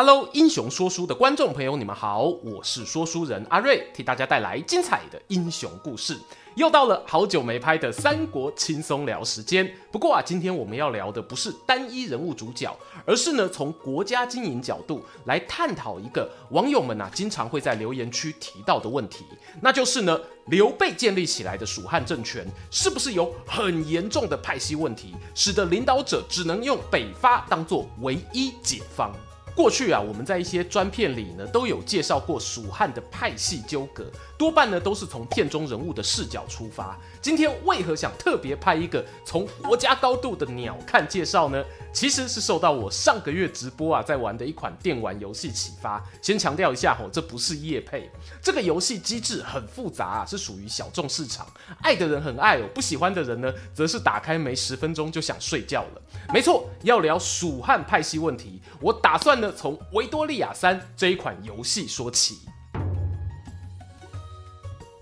[0.00, 6.16] Hello，英雄说书的观众朋友，你们好，我是说书人阿瑞，替大家带来精彩的英雄故事。
[6.54, 9.68] 又到了好久没拍的三国轻松聊时间。
[9.90, 12.72] 不过啊，今天我们要聊的不是单一人物主角，
[13.04, 19.24] 而是呢从国家经营角度来探讨一个网友们啊经常会在留言区提到的问题，
[19.60, 29.12] 那就是呢刘备建立起来的蜀汉政权是不是有很严重的派系问题，使得领导者只能用北伐当做唯一解方？
[29.58, 36.96] 过去啊，我们在一些专片里呢，都有介绍过蜀汉的派系纠葛，多半呢都是从片中人物的视角出发。
[37.20, 41.62] 今天为何想特别拍一个从国家高度的鸟瞰介绍呢？
[41.92, 46.00] 其实是受到我上个月直播啊在玩的一款电玩游戏启发。
[46.22, 48.08] 先强调一下吼，这不是夜配。
[48.40, 51.44] 这个游戏机制很复杂啊，是属于小众市场，
[51.82, 56.02] 爱的人很爱哦，不喜欢的人呢，则是打开没十分钟就想睡觉了。
[56.32, 62.38] 没错，要聊蜀汉派系问题，我打算呢从维多利亚三这一款游戏说起。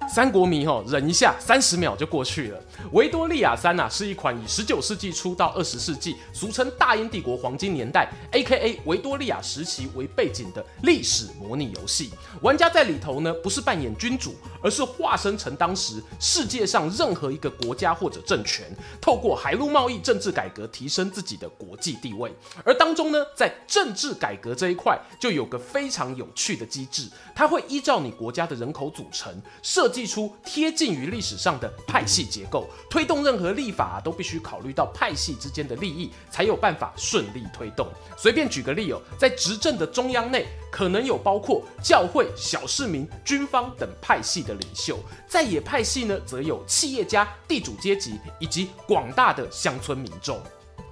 [0.08, 2.62] 三国迷吼，忍一下，三十秒就过去了。
[2.92, 8.80] 维多利亚三啊，是一款以十九世纪初到二十世纪，俗称大英帝国黄金年代 （A.K.A.
[8.84, 12.12] 维多利亚时期）为背景的历史模拟游戏。
[12.40, 18.64] 玩家在里头呢，不是扮演君主，而是化身成当时世界上任何一个国家或者政权，
[19.00, 22.32] 透过海陆贸易、政治改革提升自己的国际地位。
[22.64, 29.90] 而当中呢，在政治改革这一块，就有个非常有趣的机制，它会依照你国家的人口组成设。
[29.96, 37.88] 祭出贴近于历史上的派系结构，推动任何立法都必须考虑到派系之间的利益，才有办法顺利推动。
[38.14, 44.96] 随便举个例哦，在执政的中央内，可能有包括教会、小市民、军方等派系的领袖；
[45.26, 50.38] 在野派系呢，则有企业家、地主阶级以及广大的乡村民众。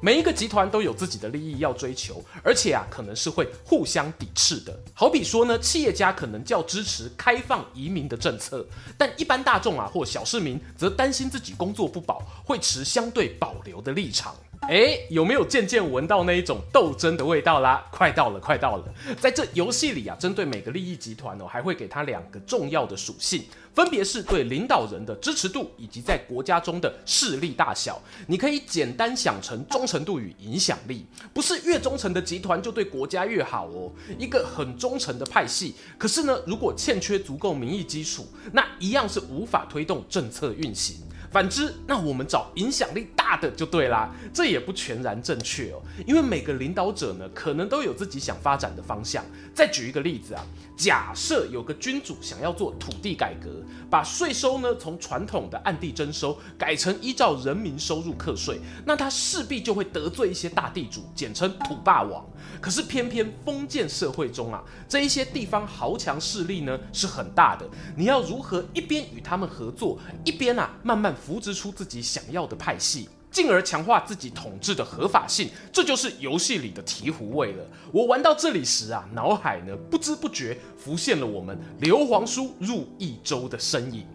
[0.05, 4.79] 每一个集团都有自己的利益要追求，而且啊，可能是会互相抵制的。
[4.93, 8.67] 好比说呢，企业家可能较支持开放移民的政策，
[8.99, 14.37] 但一般大众啊或小市民则担心自己工作不保，会持相对保留的立场。
[14.69, 17.85] 哎，有没有渐渐闻到那一种斗争的味道啦？
[17.91, 18.85] 快到了，快到了！
[19.21, 23.45] 在这游戏里啊，针对每个利益集团哦，还会给他两个重要的属性。
[23.75, 31.05] 分别是对领导人的支持度以及在国家中的势力大小，你可以简单想成忠诚度与影响力。
[31.33, 33.93] 不是越忠诚的集团就对国家越好哦。
[34.17, 40.97] 一个很忠诚的派系，可是呢，如果欠缺足够民意基础，那一样是无法推动政策运行。
[41.35, 44.09] 反之，那我们找影响力大的就对啦。
[44.33, 49.25] 这也不全然正确哦，因为每个领导者呢，可能都有自己想发展的方向。
[49.53, 50.47] 再举一个例子啊，
[50.77, 53.51] 假设有个君主想要做土地改革，
[53.95, 62.27] 把税收呢从传统的按地征收改成依照人民收入课税，那他势必就会得罪一些大地主，简称土霸王。
[62.61, 67.65] 可是偏偏封建社会中啊，这一些地方豪强势力呢是很大的，
[67.97, 71.15] 你要如何一边与他们合作，一边啊慢慢。
[71.15, 77.67] 扶植出自己想要的派系，进而强化自己统治的合法性，这就是游戏里的醍醐味了。
[77.91, 84.07] 我玩到这里时啊，脑海呢不知不觉浮现了我们刘皇叔入益州的身影。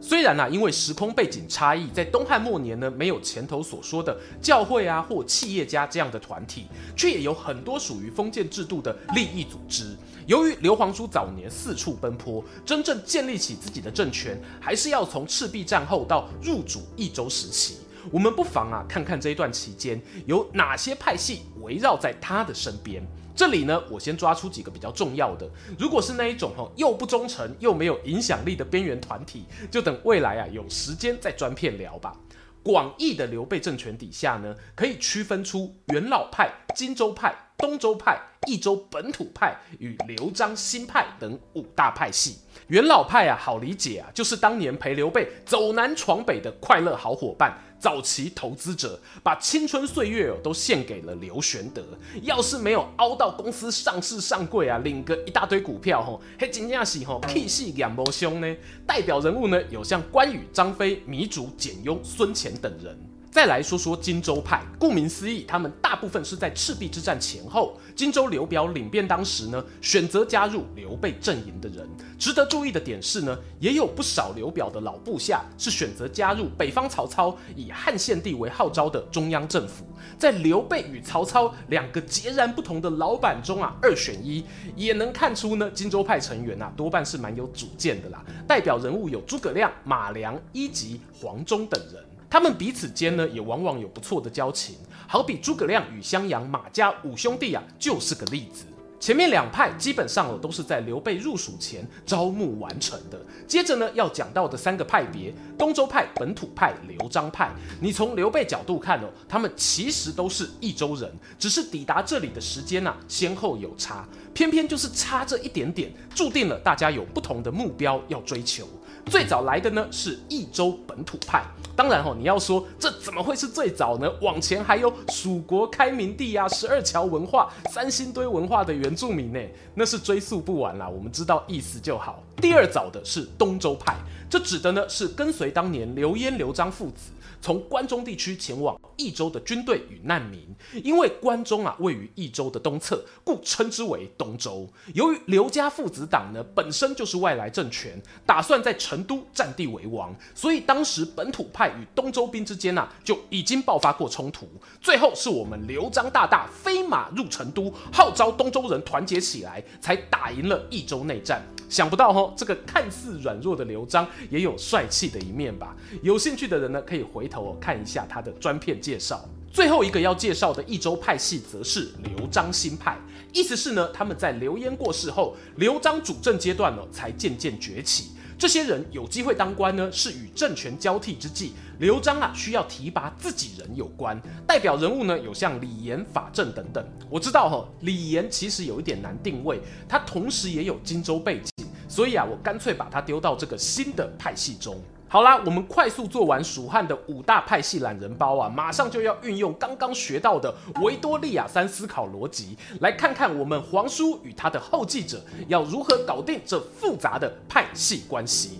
[0.00, 6.66] 虽然啊，因为时空背景差异，在东汉末年呢，没有前头所说的教会啊或企业家这样的团体，
[6.96, 9.94] 却也有很多属于封建制度的利益组织。
[10.26, 17.78] 由于刘皇叔早年四处奔波，真正建立起自己的政权，还是要从赤壁战后到入主益州时期。
[18.10, 23.04] 我们不妨啊看看这一段期间有哪些派系围绕在他的身边。
[23.34, 25.48] 这里呢，我先抓出几个比较重要的。
[25.78, 32.14] 如果是那一种哈又不忠诚又没有影响力的边缘团体，就等未来啊有时间再专片聊吧。
[32.62, 42.38] 广义的刘备政权底下呢，可以区分出元老派、荆州派、东周派、益州本土派与刘璋新派等五大派系。
[42.66, 47.56] 元老派啊，好理解啊，就是当年陪刘备走南闯北的快乐好伙伴。
[47.78, 51.82] 早期投资者把青春岁月哦都献给了刘玄德，
[52.22, 58.56] 要是没有凹到公司上市上柜啊，领个一大堆股票吼，还真正是吼气势两波凶呢。
[58.84, 63.11] 代表人物呢有像关羽、张飞、糜竺、简雍、孙乾等人。
[63.32, 71.88] 再来说说荆州派，顾名思义，他们大部分是在赤壁之战前后，荆州刘表领便当时呢，选择加入刘备阵营的人。
[72.18, 79.86] 值得注意的点是呢，也有不少刘表的老部下是选择加入北方曹操以汉献帝为号召的中央政府。
[80.18, 84.44] 在刘备与曹操两个截然不同的老板中啊，二选一，
[84.76, 88.22] 也能看出呢，荆州派成员啊多半是蛮有主见的啦。
[88.46, 92.04] 代表人物有诸葛亮、马良、伊吉、黄忠等人。
[92.32, 94.74] 他们彼此间呢，也往往有不错的交情，
[95.06, 98.64] 好比诸葛亮与襄阳、马家五兄弟啊，就是个例子。
[98.98, 103.20] 前面两派基本上哦都是在刘备入蜀前招募完成的。
[103.46, 107.52] 接着呢，要讲到的三个派别：东周派、本土派、刘璋派。
[107.82, 118.66] 你从刘备角度看哦，他们其实都是益州人，只是抵达这里的时间啊，先后有差，偏偏就是差这一点点，注定了大家有不同的目标要追求。
[119.06, 121.44] 最早来的呢是益州本土派，
[121.76, 124.10] 当然吼，你要说这怎么会是最早呢？
[124.20, 129.40] 往前还有蜀国开明帝呀、十二桥文化、三星堆文化的原住民呢，
[129.74, 130.88] 那是追溯不完啦。
[130.88, 132.22] 我们知道意思就好。
[132.36, 133.94] 第二早的是东周派，
[134.30, 137.10] 这指的呢是跟随当年刘焉、刘璋父子。
[137.42, 140.54] 从关中地区前往益州的军队与难民，
[140.84, 144.66] 因为关中啊位于益州的东侧，故称之为东周。
[144.94, 154.48] 由于刘家父子党呢本身就是外来政权，打算在成都占地为王，所以当时本土派与东周兵之间啊就已经爆发过冲突。
[154.80, 161.44] 最后是我们刘璋大大飞马入成都，号召东周人团结起来，才打赢了益州内战。
[161.72, 165.74] 想不到哦，这个看似软弱的刘璋也有帅气的一面吧？
[166.02, 169.26] 有兴趣的人呢，可以回头看一下他的专片介绍。
[169.50, 172.98] 最后一个要介绍的益州派系，则是刘璋新派，
[173.32, 178.10] 意思是呢，他们在刘焉过世后，刘璋主政阶段呢，才渐渐崛起。
[178.38, 184.20] 这些人有机会当官呢，是与政权交替之际，刘璋啊需要提拔自己人有关。
[184.46, 186.84] 代表人物呢，有像李严、法正等等。
[187.08, 191.51] 我知道哈，李严其实有一点难定位，他同时也有荆州背景。
[191.92, 194.80] 所以啊，我干脆把它丢到这个新的派系中。
[195.08, 208.58] 好啦，我们快速做完蜀汉的五大派系懒人包啊，马上就要运用刚刚学到的维多利亚三思考逻辑，来看看我们皇叔与他的后继者要如何搞定这复杂的派系关系。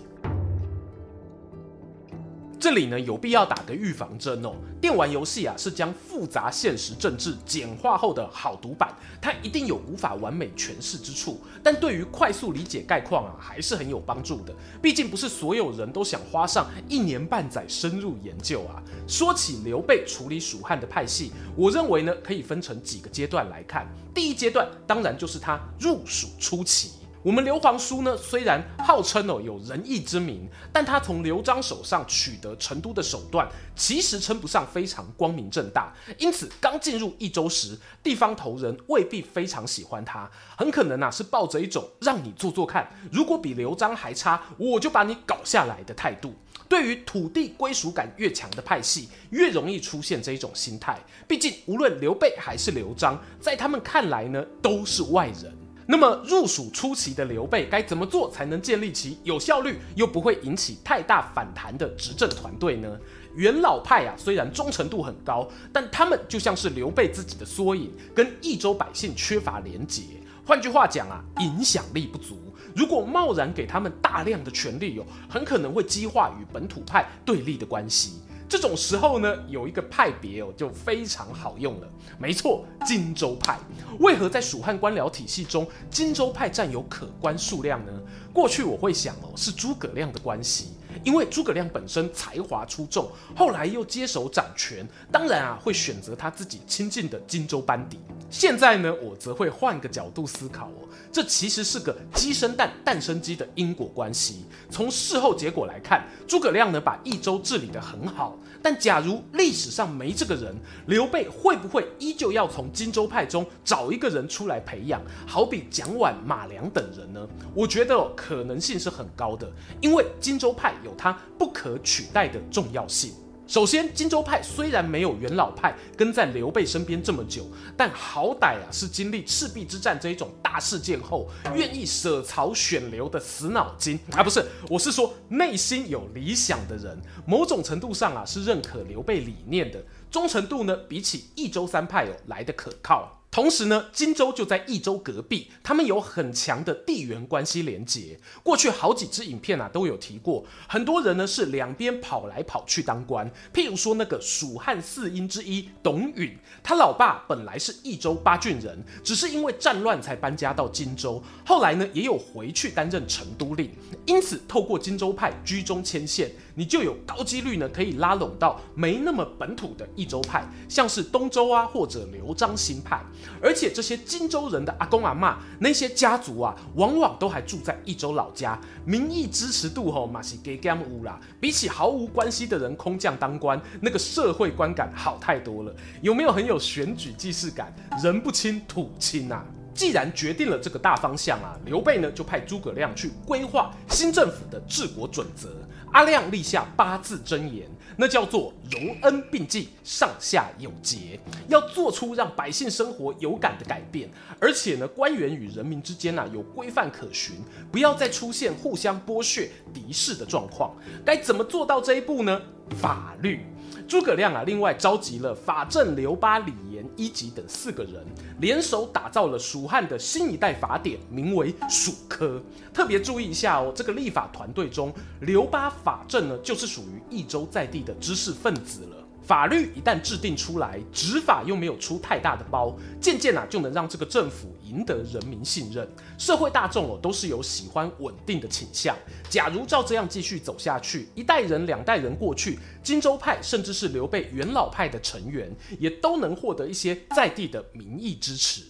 [2.62, 4.54] 这里呢，有必要打个预防针哦。
[4.80, 14.54] 电玩游戏啊是将复杂现实政治简化后的好读版，它一定有无法完美诠释之处，但对于快速理解概况啊还是很有帮助的。
[14.80, 18.80] 毕竟不是所有人都想花上一年半载深入研究啊。
[19.08, 23.92] 说起刘备处理蜀汉的派系，我认为呢可以分成几个阶段来看。
[24.14, 26.92] 第一阶段当然就是他入蜀初期。
[27.22, 35.94] 我们刘皇叔呢，虽然号称哦有仁义之名，但他从刘璋手上取得成都的手段，其实称不上非常光明正大。
[36.18, 46.34] 因此，刚进入益州时，地方头人未必非常喜欢他，很可能啊是抱着一种让你做做看，如果比刘璋还差，我就把你搞下来的态度。
[46.68, 50.98] 对于土地归属感越强的派系，越容易出现这一种心态。
[51.28, 55.56] 毕竟，无论刘备还是刘璋，在他们看来呢，都是外人。
[55.86, 62.98] 那么入蜀初期的刘备该怎么做才能建立起有效率又不会引起太大反弹的执政团队呢？
[63.34, 70.02] 元老派啊，虽然忠诚度很高，但他们就像是刘备自己的缩影，跟益州百姓缺乏连结。
[70.44, 72.38] 换句话讲啊，影响力不足。
[72.74, 78.20] 如果贸然给他们大量的权力哦，很可能会激化与本土派对立的关系。
[78.52, 81.88] 这种时候呢，有一个派别哦，就非常好用了。
[82.18, 83.58] 没错，荆州派。
[83.98, 87.92] 为何在蜀汉官僚体系中，荆州派占有可观数量呢？
[88.30, 98.00] 过去我会想哦，是诸葛亮的关系，因为诸葛亮本身才华出众，后来又接手掌权，当然啊，会选择他自己亲近的荆州班底。
[98.32, 104.46] 现在呢，我则会换个角度思考哦，这其实是个鸡生蛋，蛋生鸡的因果关系。
[104.70, 108.34] 从事后结果来看，诸葛亮呢把益州治理得很好。
[108.62, 117.28] 但假如历史上没这个人，刘备会不会依旧要从荆州派中找一个人出来培养，好比蒋琬、马良等人呢？
[117.54, 119.46] 我觉得可能性是很高的，
[119.82, 123.12] 因为荆州派有它不可取代的重要性。
[123.52, 143.21] 首先，荆州派虽然没有元老派跟在刘备身边这么久，但好歹啊是经历赤壁之战这一种大事件后，愿意舍曹选刘的死脑筋啊，不是，我是说内心有理想的人，某种程度上啊是认可刘备理念的，忠诚度呢比起益州三派哦来的可靠。
[143.32, 148.20] 同时呢，荆州就在益州隔壁，他们有很强的地缘关系连结。
[148.42, 153.26] 过去好几支影片啊都有提过，很多人呢是两边跑来跑去当官。
[153.50, 163.70] 譬如说那个蜀汉四英之一董允，他老爸本来是益州八郡人，只是因为战乱才搬家到荆州，后来呢也有回去担任成都令。
[164.04, 173.00] 因此，透过荆州派居中牵线，你就有高几率呢可以拉拢到没那么本土的益州派，像是东周啊或者刘璋新派。
[173.42, 181.18] 而且这些荆州人的阿公阿嬷，那些家族啊，往往都还住在益州老家，民意支持度吼嘛是给干乌啦。
[181.40, 185.74] 比起毫无关系的人空降当官，那个社会观感好太多了。
[186.00, 187.74] 有没有很有选举既视感？
[188.02, 189.44] 人不亲土亲啊！
[189.74, 195.48] 既然决定了这个大方向啊，刘备呢就派诸葛亮去规划新政府的治国准则。
[195.92, 204.10] 阿亮立下八字真言，那叫做荣恩并济，上下有节，要做出让百姓生活有感的改变。
[204.40, 207.36] 而且呢，官员与人民之间啊有规范可循，
[207.70, 210.74] 不要再出现互相剥削、敌视的状况。
[211.04, 212.40] 该怎么做到这一步呢？
[212.80, 213.44] 法律。
[213.92, 218.02] 诸葛亮啊，另外召集了法正、刘巴、李严、一级等四个人，
[218.40, 222.38] 联手打造了蜀汉的新一代法典，名为《蜀科》。
[222.72, 228.96] 特别注意一下哦，这个立法团队中，刘巴、法正呢，就是属于益州在地的知识分子了。
[229.24, 235.88] 法律一旦制定出来，执法又没有出太大的包，渐渐啊就能让这个政府赢得人民信任。
[236.18, 238.96] 社会大众哦都是有喜欢稳定的倾向。
[239.30, 248.62] 假如照这样继续走下去，一代人、两代人过去，荆州派甚至是刘备元老派的成员，也都能获得一些在地的民意支持。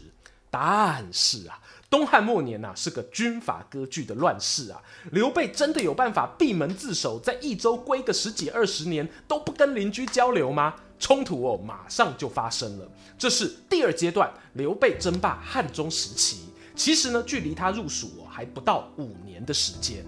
[0.51, 1.59] 但是啊。
[1.93, 4.81] 东汉末年呐、啊，是个军阀割据的乱世啊。
[5.11, 10.75] 刘备真的有办法闭门自守，在益州归个十几二十年都不跟邻居交流吗？
[10.99, 12.91] 冲突哦，马上就发生了。
[13.19, 16.39] 这是第二阶段，刘备争霸汉中时期。
[16.75, 20.03] 其实呢，距离他入蜀哦还不到五年的时间。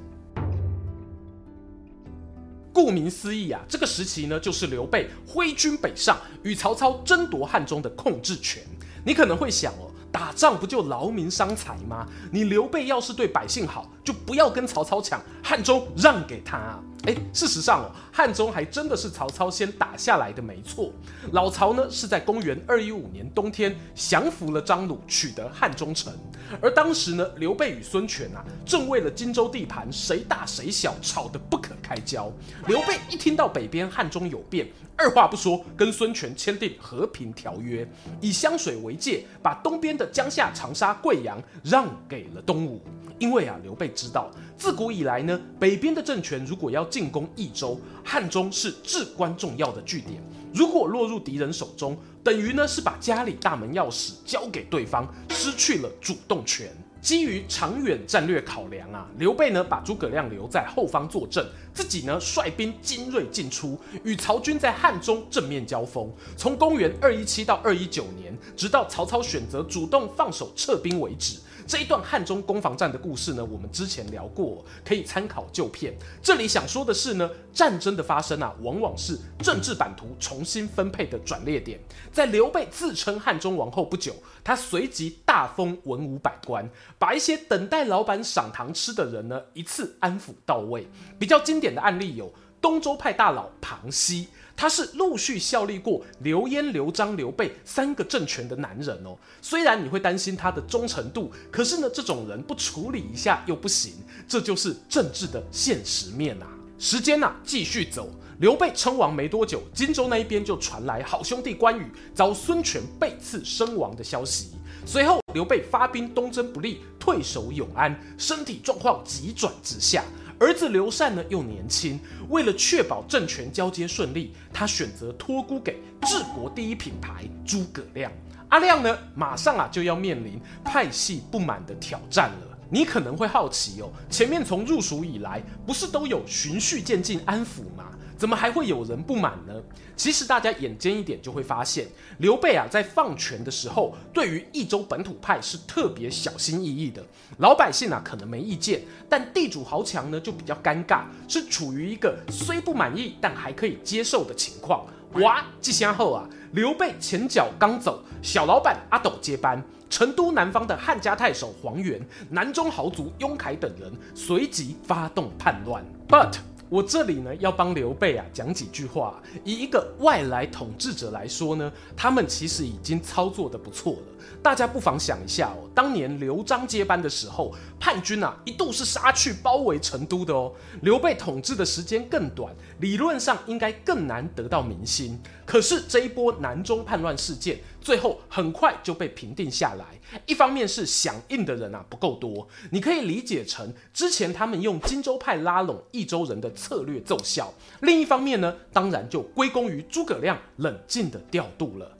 [2.72, 8.62] 顾名思义啊，这个时期呢，就是刘备挥军北上，与曹操争夺汉中的控制权。
[9.04, 9.90] 你可能会想哦。
[10.14, 12.06] 打仗不就劳民伤财吗？
[12.30, 16.80] 你刘备要是对百姓好，就不要跟曹操抢，汉中让给他啊。
[17.06, 20.90] 诶，事实上哦，汉中还真的是曹操先打下来的，没错。
[21.32, 26.14] 老曹呢是在公元二一五年冬天降服了张鲁，取得汉中城。
[26.62, 32.32] 而当时呢，刘备与孙权啊，正为了荆州地盘谁大谁小吵得不可开交。
[32.66, 37.86] 刘备一听到北边汉中有变，二话不说跟孙权签订和平条约，
[38.22, 42.82] 以湘水为界，把东边的江夏、长沙、贵阳让给了东吴。
[43.18, 50.22] 因为啊，刘备知道，自古以来呢，北边的政权如果要进攻益州，汉中是至关重要的据点。
[50.52, 56.68] 如果落入敌人手中，等于呢是把家里大门钥匙交给对方，失去了主动权。
[57.00, 66.10] 基于长远战略考量啊，刘备呢把诸葛亮留在后方坐镇，自己呢率兵精锐进出，与曹军在汉中正面交锋。
[66.34, 71.38] 从公元二一七到二一九年，直到曹操选择主动放手撤兵为止。
[71.66, 75.94] 这一段汉中攻防战的故事呢，我们之前聊过，可以参考旧片。
[76.22, 81.80] 这里想说的是呢，战争的发生啊，往往是政治版图重新分配的转捩点。
[82.12, 86.68] 在刘备自称汉中王后不久，他随即大封文武百官，
[86.98, 90.86] 把一些等待老板赏糖吃的人呢，一次安抚到位。
[91.18, 94.28] 比较经典的案例有东周派大佬庞熙。
[94.56, 99.16] 他是陆续效力过刘焉、刘璋、刘备三个政权的男人哦。
[99.42, 103.94] 虽然你会担心他的忠诚度，可是呢，这种人不处理一下又不行，
[104.28, 106.46] 这就是政治的现实面啊。
[106.78, 108.08] 时间呐、啊，继续走，
[108.40, 114.50] 刘备称王没多久，荆州那一边就传来好兄弟关羽遭孙权背刺身亡的消息。
[114.86, 120.04] 随后，刘备发兵东征不利，退守永安，身体状况急转直下。
[120.40, 121.98] 儿子刘禅呢又年轻，
[122.28, 128.10] 为了确保政权交接顺利，他选择托孤给治国第一品牌诸葛亮。
[128.48, 132.58] 阿亮呢，马上啊就要面临派系不满的挑战了。
[132.70, 137.90] 你可能会好奇哦，前面从入蜀以来，不是都有循序渐进安抚吗？
[138.16, 139.54] 怎么还会有人不满呢？
[139.96, 141.86] 其实大家眼尖一点就会发现，
[142.18, 147.04] 刘备啊在放权的时候，对于益州本土派是特别小心翼翼的。
[147.38, 154.86] 老百姓啊可能没意见，但地主豪强呢就比较尴尬，是处于一个虽不满意但还可以接受的情况。
[155.14, 165.84] 哇，继先后啊，刘备前脚刚走，小老板阿斗接班，成都南方的汉家太守黄元、南中豪族雍凯等人随即发动叛乱。
[166.08, 166.38] But
[166.74, 169.22] 我这里呢要帮刘备啊讲几句话。
[169.44, 173.98] 以一个外来统治者来说呢，他们其实已经操作得不错了。
[174.42, 180.52] 大家不妨想一下哦，当年刘璋接班的时候，叛军啊一度是杀去包围成都的哦。
[180.82, 185.16] 刘备统治的时间更短，理论上应该更难得到民心。
[185.46, 189.84] 可是这一波南中叛乱事件，最后很快就被平定下来。
[190.24, 201.92] 一方面是响应的人啊不够多，你可以理解成之前他们用荆州派拉拢益州人的策略奏效；另一方面呢，当然就归功于诸葛亮冷静的调度了。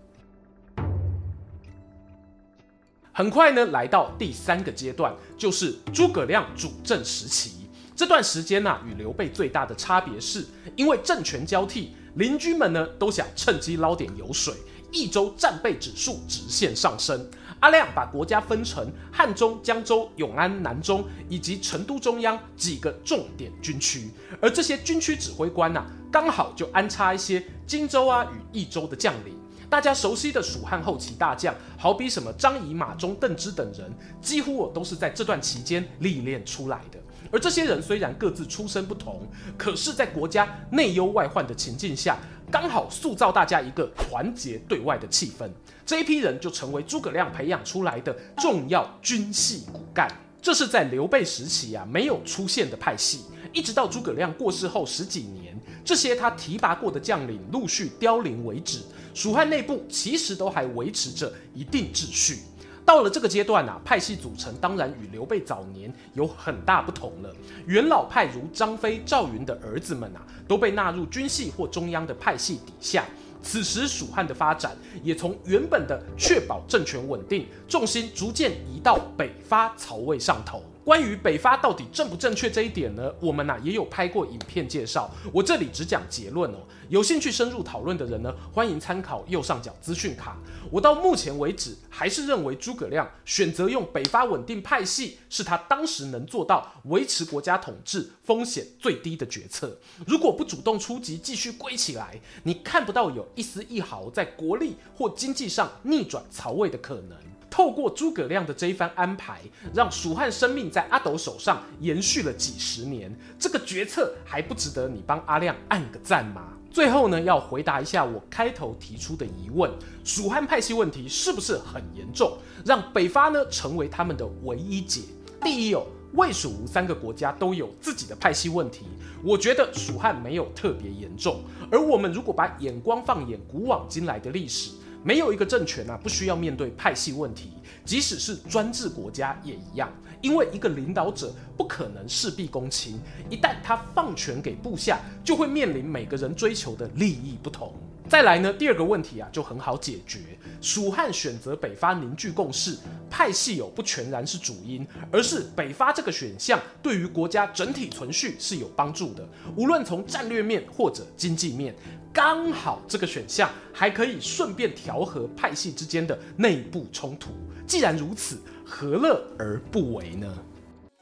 [3.13, 7.69] 很快呢，来到第三个阶段，就是诸葛亮主政时期。
[7.95, 14.55] 这段时间呢、啊，与刘备最大的差别是，因为政权交替，邻居们呢都想趁机捞点油水。
[14.95, 24.09] 益州战备指数直线上升，阿亮把国家分成汉中、江州、永安、南中以及成都中央几个重点军区，
[24.41, 29.35] 而这些军区指挥官呐、刚好就安插一些荆州啊与益州的将领。
[29.69, 36.99] 大家熟悉的蜀汉后期大将，好比什么张仪、马忠、邓芝等人，几乎我都是在这段期间历练出来的。
[37.31, 39.27] 而这些人虽然各自出身不同，
[39.59, 42.17] 可是，在国家内忧外患的情境下，
[42.51, 45.49] 刚好塑造大家一个团结对外的气氛。
[45.85, 50.09] 这一批人就成为诸葛亮培养出来的重要军系骨干。
[50.41, 58.81] 这是在刘备时期啊没有出现的派系，一直到诸葛亮过世后十几年，这些他提拔过的将领陆续凋零为止。
[59.15, 62.41] 蜀汉内部其实都还维持着一定秩序。
[62.85, 67.35] 到了这个阶段啊，派系组成当然与刘备早年有很大不同了。
[67.67, 73.05] 元老派如张飞、赵云的儿子们呐，都被纳入军系或中央的派系底下。
[73.43, 80.63] 此时蜀汉的发展也从原本的确保政权稳定，重心逐渐移到北伐曹魏上头。
[80.85, 86.59] 关于北伐到底正不正确这一点呢，我们呐、也有拍过影片介绍，我这里只讲结论哦。
[86.91, 90.37] 有兴趣深入讨论的人呢，欢迎参考右上角资讯卡。
[90.71, 99.79] 我到目前为止还是认为诸葛亮选择用北伐稳定派系，是他当时能做到维持国家统治风险最低的决策。
[100.07, 107.17] 如果不主动出击，继续归起来，你看不到有一丝一毫在国力或经济上逆转曹魏的可能。
[107.55, 109.39] 透过诸葛亮的这一番安排，
[109.73, 116.49] 让蜀汉生命在阿斗手上延续了几十年，这个决策还不值得你帮阿亮按个赞吗？
[116.69, 119.71] 最后呢，要回答一下我开头提出的疑问：
[120.03, 122.37] 蜀汉派系问题是不是很严重，
[122.67, 125.03] 让北伐呢成为他们的唯一解？
[125.41, 128.87] 第一哦，魏蜀吴三个国家都有自己的派系问题，
[129.23, 131.45] 我觉得蜀汉没有特别严重。
[131.71, 134.73] 而我们如果把眼光放眼古往今来的历史，
[135.05, 137.53] 没有一个政权啊，不需要面对派系问题，
[137.85, 139.93] 即使是专制国家也一样。
[140.23, 147.75] 因为一个领导者不可能事必躬亲，一旦他放权给部下，就会面临每个人追求的利益不同。
[148.09, 150.21] 再来呢，第二个问题啊，就很好解决。
[150.61, 152.77] 蜀汉选择北伐凝聚共识，
[153.11, 159.27] 派系有不全然是主因，而是北伐这个选项对于国家整体存续是有帮助的。
[159.57, 161.75] 无论从战略面或者经济面，
[162.13, 167.31] 刚好这个选项还可以顺便调和派系之间的内部冲突。
[167.67, 170.39] 既然如此，何乐而不为呢？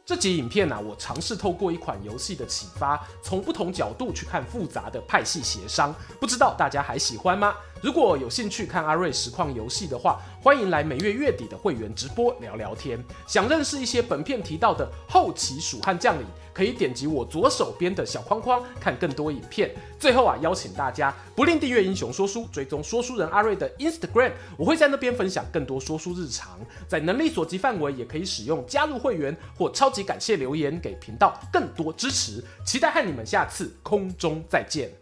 [0.05, 7.55] 这集影片呢、我尝试透过一款游戏的启发，从不同角度去看复杂的派系协商，不知道大家还喜欢吗？
[7.83, 13.03] 如果有兴趣看阿瑞实况游戏的话，欢迎来每月月底的会员直播聊聊天。
[13.27, 19.75] 想认识一些本片提到的后期蜀汉将领，可以点击我左手边的小框框看更多影片。
[19.99, 26.61] 最后啊，邀请大家不吝订阅英雄说书，追踪说书人阿瑞的 Instagram，我会在那边分享更多说书日常。
[26.87, 32.45] 在能力所及范围，也可以使用加入会员或超级感谢留言给频道更多支持。
[32.65, 35.02] 期待和你们下次空中再见。